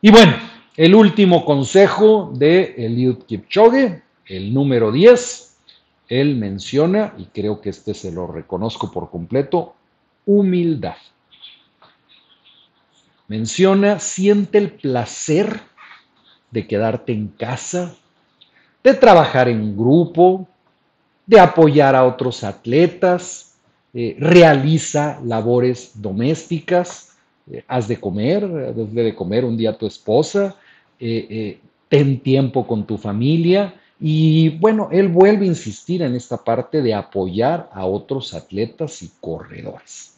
Y 0.02 0.12
bueno, 0.12 0.34
el 0.78 0.94
último 0.94 1.46
consejo 1.46 2.32
de 2.36 2.76
Eliud 2.78 3.24
Kipchoge, 3.24 4.02
el 4.26 4.54
número 4.54 4.92
10, 4.92 5.53
él 6.10 6.36
menciona, 6.36 7.14
y 7.18 7.26
creo 7.26 7.62
que 7.62 7.70
este 7.70 7.94
se 7.94 8.12
lo 8.12 8.28
reconozco 8.28 8.92
por 8.92 9.10
completo, 9.10 9.76
humildad. 10.26 10.96
Menciona, 13.28 14.00
siente 14.00 14.58
el 14.58 14.72
placer 14.72 15.62
de 16.52 16.68
quedarte 16.68 17.14
en 17.14 17.30
casa, 17.30 17.96
de 18.84 18.94
trabajar 18.94 19.48
en 19.48 19.76
grupo, 19.76 20.48
de 21.26 21.40
apoyar 21.40 21.96
a 21.96 22.06
otros 22.06 22.44
atletas, 22.44 23.56
eh, 23.94 24.18
realiza 24.20 25.20
labores 25.24 25.94
domésticas, 26.02 27.16
eh, 27.50 27.64
haz 27.68 27.88
de 27.88 28.00
comer, 28.00 28.48
debe 28.48 29.04
de 29.04 29.16
comer 29.16 29.46
un 29.46 29.56
día 29.56 29.72
a 29.72 29.78
tu 29.78 29.88
esposa, 29.88 30.56
eh, 31.00 31.60
ten 31.88 32.20
tiempo 32.20 32.68
con 32.68 32.86
tu 32.86 32.98
familia 32.98 33.74
y 34.00 34.50
bueno, 34.58 34.90
él 34.92 35.08
vuelve 35.08 35.46
a 35.46 35.50
insistir 35.50 36.02
en 36.02 36.16
esta 36.16 36.44
parte 36.44 36.82
de 36.82 36.94
apoyar 36.94 37.70
a 37.74 37.86
otros 37.86 38.34
atletas 38.34 39.02
y 39.02 39.12
corredores. 39.22 40.18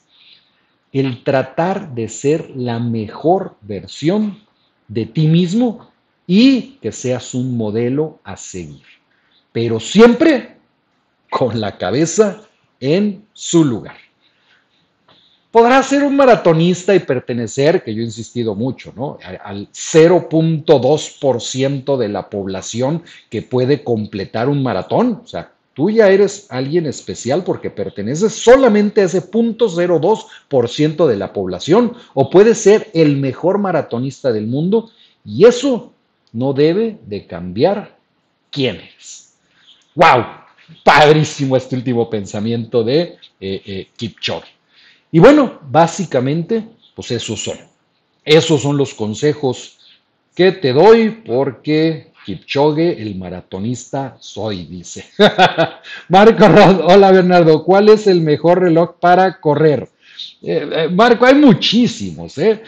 El 0.92 1.24
tratar 1.24 1.94
de 1.94 2.08
ser 2.08 2.50
la 2.56 2.80
mejor 2.80 3.56
versión 3.62 4.40
de 4.88 5.06
ti 5.06 5.28
mismo 5.28 5.92
y 6.26 6.78
que 6.82 6.92
seas 6.92 7.34
un 7.34 7.58
modelo 7.58 8.20
a 8.24 8.38
seguir. 8.38 8.86
Pero 9.52 9.80
siempre 9.80 10.58
con 11.30 11.60
la 11.60 11.78
cabeza 11.78 12.42
en 12.80 13.26
su 13.34 13.66
lugar. 13.66 14.05
Podrás 15.56 15.88
ser 15.88 16.04
un 16.04 16.18
maratonista 16.18 16.94
y 16.94 17.00
pertenecer, 17.00 17.82
que 17.82 17.96
yo 17.96 18.02
he 18.02 18.06
insistido 18.06 18.56
mucho, 18.56 18.92
¿no? 18.94 19.18
Al 19.42 19.70
0.2% 19.72 21.96
de 21.96 22.10
la 22.10 22.30
población 22.30 23.04
que 23.30 23.42
puede 23.42 23.82
completar 23.82 24.50
un 24.50 24.62
maratón. 24.62 25.22
O 25.24 25.28
sea, 25.28 25.54
tú 25.74 25.90
ya 25.90 26.10
eres 26.10 26.48
alguien 26.50 26.88
especial 26.88 27.46
porque 27.46 27.70
perteneces 27.70 28.34
solamente 28.34 29.00
a 29.00 29.06
ese 29.06 29.32
0.02% 29.32 31.08
de 31.08 31.16
la 31.16 31.32
población 31.32 31.94
o 32.14 32.30
puedes 32.30 32.58
ser 32.58 32.90
el 32.94 33.16
mejor 33.16 33.58
maratonista 33.58 34.34
del 34.34 34.48
mundo 34.48 34.92
y 35.24 35.46
eso 35.46 35.94
no 36.34 36.52
debe 36.52 36.98
de 37.06 37.28
cambiar 37.28 37.96
quién 38.52 38.76
eres. 38.76 39.38
¡Wow! 39.96 40.26
Padrísimo 40.84 41.56
este 41.56 41.78
último 41.78 42.10
pensamiento 42.10 42.84
de 42.84 43.16
eh, 43.40 43.62
eh. 43.66 43.88
Y 45.16 45.20
bueno, 45.20 45.60
básicamente, 45.72 46.68
pues 46.94 47.10
esos 47.12 47.42
son. 47.42 47.58
Esos 48.26 48.62
son 48.62 48.76
los 48.76 48.94
consejos 48.94 49.78
que 50.36 50.52
te 50.52 50.74
doy 50.74 51.22
porque 51.26 52.12
Kipchoge, 52.26 53.02
el 53.02 53.16
maratonista, 53.16 54.18
soy, 54.20 54.66
dice. 54.66 55.06
Marco 56.10 56.50
Rod, 56.50 56.82
hola 56.84 57.14
Bernardo, 57.14 57.64
¿cuál 57.64 57.88
es 57.88 58.08
el 58.08 58.20
mejor 58.20 58.60
reloj 58.60 58.96
para 59.00 59.40
correr? 59.40 59.88
Eh, 60.42 60.70
eh, 60.70 60.90
Marco, 60.90 61.26
hay 61.26 61.36
muchísimos. 61.36 62.38
¿eh? 62.38 62.62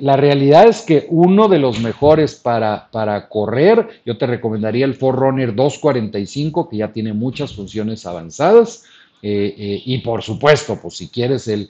la 0.00 0.16
realidad 0.16 0.66
es 0.66 0.80
que 0.80 1.06
uno 1.08 1.46
de 1.46 1.60
los 1.60 1.78
mejores 1.78 2.34
para, 2.34 2.90
para 2.90 3.28
correr, 3.28 4.02
yo 4.04 4.18
te 4.18 4.26
recomendaría 4.26 4.86
el 4.86 4.96
Forerunner 4.96 5.54
245, 5.54 6.68
que 6.68 6.78
ya 6.78 6.92
tiene 6.92 7.12
muchas 7.12 7.54
funciones 7.54 8.06
avanzadas. 8.06 8.86
Y 9.22 9.98
por 9.98 10.22
supuesto, 10.22 10.78
pues 10.82 10.96
si 10.96 11.08
quieres 11.08 11.46
el, 11.46 11.68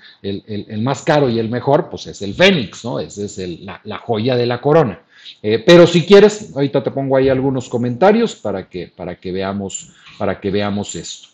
más 0.81 1.03
caro 1.03 1.29
y 1.29 1.38
el 1.38 1.51
mejor, 1.51 1.91
pues 1.91 2.07
es 2.07 2.23
el 2.23 2.35
Fénix, 2.35 2.85
¿no? 2.85 2.99
Esa 2.99 3.25
es 3.25 3.38
la, 3.61 3.81
la, 3.85 3.99
joya 3.99 4.37
de 4.37 4.47
la 4.47 4.61
corona. 4.61 5.01
pero 5.41 5.87
si 5.87 6.07
quieres, 6.07 6.51
ahorita 6.55 6.83
te 6.83 6.91
pongo 6.91 7.17
ahí 7.17 7.29
algunos 7.29 7.69
comentarios 7.69 8.35
para 8.35 8.69
que, 8.69 8.88
para 8.88 9.17
que, 9.17 9.33
veamos, 9.33 9.93
para 10.19 10.41
que 10.41 10.51
veamos 10.51 10.95
esto. 10.95 11.33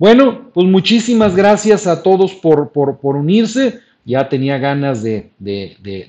Bueno, 0.00 0.50
pues 0.54 0.66
muchísimas 0.66 1.36
gracias 1.36 1.86
a 1.86 2.02
todos 2.02 2.32
por, 2.32 2.72
por, 2.72 3.16
unirse. 3.16 3.80
Ya 4.04 4.28
tenía 4.28 4.58
ganas 4.58 5.02
de, 5.02 5.30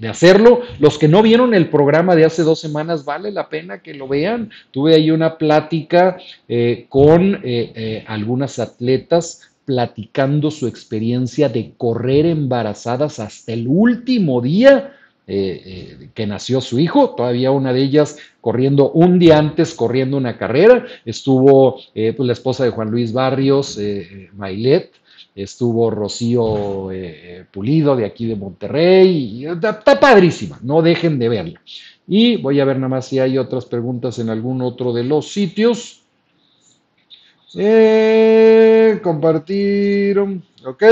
hacerlo. 0.10 0.62
Los 0.80 0.98
que 0.98 1.08
no 1.08 1.22
vieron 1.22 1.54
el 1.54 1.70
programa 1.70 2.16
de 2.16 2.26
hace 2.26 2.44
dos 2.44 2.60
semanas, 2.60 3.04
vale 3.06 3.32
la 3.32 3.50
pena 3.50 3.80
que 3.80 3.94
lo 3.94 4.08
vean. 4.08 4.50
Tuve 4.72 4.96
ahí 4.96 5.12
una 5.12 5.38
plática 5.38 6.18
eh, 6.48 6.86
con 6.90 7.36
eh, 7.36 7.40
eh, 7.44 8.04
algunas 8.08 8.60
atletas 8.60 9.42
platicando 9.66 10.52
su 10.52 10.68
experiencia 10.68 11.50
de 11.50 11.74
correr 11.78 12.26
embarazadas 12.26 13.20
hasta 13.20 13.54
el 13.54 13.68
último 13.68 14.42
día 14.42 14.96
que 15.28 16.28
nació 16.28 16.60
su 16.60 16.78
hijo, 16.78 17.12
todavía 17.12 17.52
una 17.52 17.72
de 17.72 17.82
ellas 17.82 18.18
corriendo 18.42 18.92
un 18.92 19.18
día 19.18 19.38
antes, 19.38 19.74
corriendo 19.74 20.18
una 20.18 20.38
carrera, 20.38 20.86
estuvo 21.06 21.80
pues, 21.94 22.20
la 22.20 22.34
esposa 22.34 22.66
de 22.66 22.72
Juan 22.72 22.92
Luis 22.92 23.14
Barrios, 23.14 23.80
Mailet, 24.34 24.92
estuvo 25.36 25.90
Rocío 25.90 26.92
eh, 26.92 27.46
Pulido 27.52 27.96
de 27.96 28.06
aquí 28.06 28.26
de 28.26 28.36
Monterrey, 28.36 29.10
y 29.10 29.46
está, 29.46 30.00
padrísima, 30.00 30.60
no 30.62 30.82
dejen 30.82 31.20
de 31.20 31.30
verla. 31.30 31.62
Y 32.08 32.38
voy 32.38 32.60
a 32.60 32.66
ver 32.66 32.78
nada 32.78 32.90
más 32.90 33.06
si 33.06 33.20
hay 33.20 33.38
otras 33.38 33.66
preguntas 33.66 34.20
en 34.20 34.30
algún 34.30 34.62
otro 34.62 34.92
de 34.94 35.04
los 35.04 35.32
sitios. 35.32 36.04
Eh, 37.56 39.00
compartieron, 39.04 40.44
ok. 40.66 40.84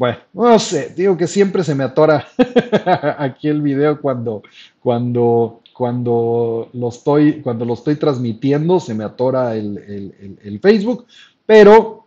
Bueno, 0.00 0.16
no 0.32 0.58
sé, 0.58 0.94
digo 0.96 1.14
que 1.14 1.26
siempre 1.26 1.62
se 1.62 1.74
me 1.74 1.84
atora 1.84 2.26
aquí 3.18 3.48
el 3.48 3.60
video 3.60 4.00
cuando, 4.00 4.42
cuando, 4.80 5.60
cuando, 5.74 6.70
lo, 6.72 6.88
estoy, 6.88 7.42
cuando 7.42 7.66
lo 7.66 7.74
estoy 7.74 7.96
transmitiendo, 7.96 8.80
se 8.80 8.94
me 8.94 9.04
atora 9.04 9.54
el, 9.56 10.58
Facebook, 10.62 11.04
pero 11.44 11.99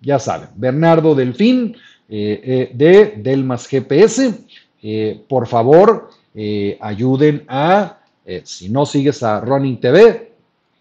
ya 0.00 0.18
saben, 0.18 0.48
Bernardo 0.56 1.14
Delfín 1.14 1.76
eh, 2.08 2.40
eh, 2.42 2.70
de 2.74 3.14
Delmas 3.22 3.68
GPS, 3.68 4.34
eh, 4.82 5.22
por 5.28 5.46
favor, 5.46 6.10
ayuden 6.80 7.44
a, 7.48 7.98
si 8.44 8.68
no 8.68 8.86
sigues 8.86 9.22
a 9.22 9.40
Running 9.40 9.80
TV, 9.80 10.32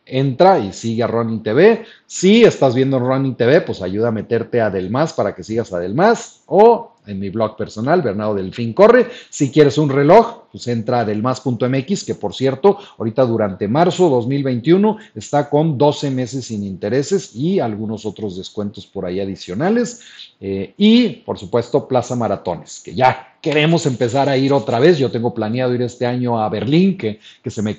entra 0.05 0.59
y 0.59 0.71
sigue 0.73 1.03
a 1.03 1.07
Running 1.07 1.43
TV. 1.43 1.85
Si 2.05 2.43
estás 2.43 2.75
viendo 2.75 2.99
Running 2.99 3.35
TV, 3.35 3.61
pues 3.61 3.81
ayuda 3.81 4.09
a 4.09 4.11
meterte 4.11 4.61
a 4.61 4.69
Delmas 4.69 5.13
para 5.13 5.33
que 5.35 5.43
sigas 5.43 5.73
a 5.73 5.79
Delmas 5.79 6.43
o 6.45 6.93
en 7.09 7.19
mi 7.19 7.29
blog 7.29 7.57
personal, 7.57 8.01
Bernardo 8.01 8.35
Delfín 8.35 8.73
Corre. 8.73 9.07
Si 9.29 9.51
quieres 9.51 9.77
un 9.77 9.89
reloj, 9.89 10.43
pues 10.51 10.67
entra 10.67 11.01
a 11.01 11.05
delmas.mx, 11.05 12.03
que 12.03 12.15
por 12.15 12.33
cierto, 12.33 12.77
ahorita 12.97 13.25
durante 13.25 13.67
marzo 13.67 14.09
2021 14.09 14.97
está 15.15 15.49
con 15.49 15.77
12 15.77 16.11
meses 16.11 16.45
sin 16.45 16.63
intereses 16.63 17.35
y 17.35 17.59
algunos 17.59 18.05
otros 18.05 18.37
descuentos 18.37 18.85
por 18.85 19.05
ahí 19.05 19.19
adicionales. 19.19 20.01
Eh, 20.39 20.73
y, 20.77 21.09
por 21.09 21.37
supuesto, 21.37 21.87
Plaza 21.87 22.15
Maratones, 22.15 22.81
que 22.83 22.95
ya 22.95 23.35
queremos 23.41 23.85
empezar 23.85 24.29
a 24.29 24.37
ir 24.37 24.53
otra 24.53 24.79
vez. 24.79 24.97
Yo 24.97 25.11
tengo 25.11 25.33
planeado 25.33 25.73
ir 25.73 25.81
este 25.81 26.05
año 26.05 26.41
a 26.41 26.49
Berlín, 26.49 26.97
que, 26.97 27.19
que 27.43 27.49
se 27.49 27.61
me, 27.61 27.75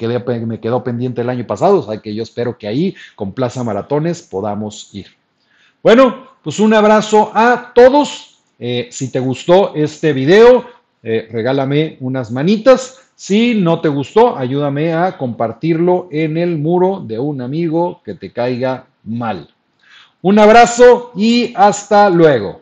me 0.46 0.60
quedó 0.60 0.84
pendiente 0.84 1.22
el 1.22 1.30
año 1.30 1.46
pasado, 1.46 1.80
o 1.80 1.82
sea 1.82 2.00
que 2.00 2.14
yo 2.14 2.22
espero 2.22 2.58
que 2.58 2.68
ahí 2.68 2.94
con 3.14 3.32
Plaza 3.32 3.64
Maratones 3.64 4.22
podamos 4.22 4.94
ir. 4.94 5.06
Bueno, 5.82 6.28
pues 6.42 6.60
un 6.60 6.74
abrazo 6.74 7.30
a 7.34 7.72
todos. 7.74 8.29
Eh, 8.62 8.88
si 8.90 9.10
te 9.10 9.18
gustó 9.18 9.74
este 9.74 10.12
video, 10.12 10.66
eh, 11.02 11.28
regálame 11.32 11.96
unas 12.00 12.30
manitas. 12.30 13.00
Si 13.14 13.54
no 13.54 13.80
te 13.80 13.88
gustó, 13.88 14.36
ayúdame 14.36 14.92
a 14.92 15.16
compartirlo 15.16 16.08
en 16.12 16.36
el 16.36 16.58
muro 16.58 17.00
de 17.00 17.18
un 17.18 17.40
amigo 17.40 18.02
que 18.04 18.14
te 18.14 18.30
caiga 18.30 18.86
mal. 19.02 19.48
Un 20.20 20.38
abrazo 20.38 21.12
y 21.16 21.54
hasta 21.56 22.10
luego. 22.10 22.60